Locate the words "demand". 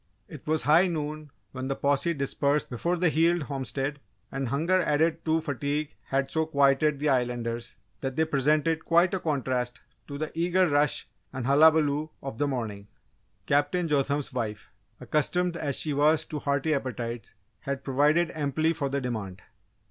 19.01-19.43